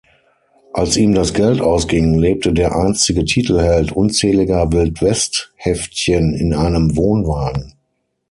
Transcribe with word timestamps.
Als 0.73 0.97
ihm 0.97 1.13
das 1.13 1.31
Geld 1.31 1.61
ausging, 1.61 2.17
lebte 2.17 2.53
der 2.53 2.75
einstige 2.75 3.23
Titelheld 3.23 3.91
unzähliger 3.91 4.71
Wildwest-Heftchen 4.71 6.33
in 6.33 6.55
einem 6.55 6.97
Wohnwagen. 6.97 7.75